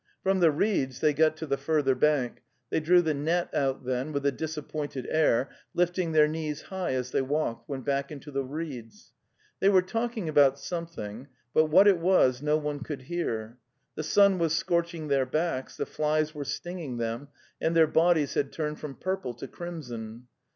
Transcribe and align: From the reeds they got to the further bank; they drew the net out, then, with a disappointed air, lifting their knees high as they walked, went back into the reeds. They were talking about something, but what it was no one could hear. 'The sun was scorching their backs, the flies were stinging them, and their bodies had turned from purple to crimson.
From 0.23 0.39
the 0.39 0.49
reeds 0.49 0.99
they 0.99 1.13
got 1.13 1.37
to 1.37 1.45
the 1.45 1.57
further 1.59 1.93
bank; 1.93 2.41
they 2.71 2.79
drew 2.79 3.03
the 3.03 3.13
net 3.13 3.53
out, 3.53 3.85
then, 3.85 4.11
with 4.11 4.25
a 4.25 4.31
disappointed 4.31 5.05
air, 5.11 5.51
lifting 5.75 6.11
their 6.11 6.27
knees 6.27 6.63
high 6.63 6.93
as 6.95 7.11
they 7.11 7.21
walked, 7.21 7.69
went 7.69 7.85
back 7.85 8.11
into 8.11 8.31
the 8.31 8.43
reeds. 8.43 9.11
They 9.59 9.69
were 9.69 9.83
talking 9.83 10.27
about 10.27 10.57
something, 10.57 11.27
but 11.53 11.65
what 11.65 11.87
it 11.87 11.99
was 11.99 12.41
no 12.41 12.57
one 12.57 12.79
could 12.79 13.03
hear. 13.03 13.59
'The 13.93 14.01
sun 14.03 14.39
was 14.39 14.55
scorching 14.55 15.07
their 15.07 15.27
backs, 15.27 15.77
the 15.77 15.85
flies 15.85 16.33
were 16.33 16.45
stinging 16.45 16.97
them, 16.97 17.27
and 17.61 17.75
their 17.75 17.85
bodies 17.85 18.33
had 18.33 18.51
turned 18.51 18.79
from 18.79 18.95
purple 18.95 19.35
to 19.35 19.47
crimson. 19.47 20.25